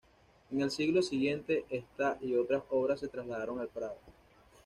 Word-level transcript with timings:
En 0.51 0.61
el 0.61 0.71
siglo 0.71 1.03
siguiente, 1.03 1.63
esta 1.69 2.17
y 2.21 2.33
otras 2.35 2.63
obras 2.71 2.99
se 3.01 3.07
trasladaron 3.07 3.59
al 3.59 3.67
Prado. 3.67 3.99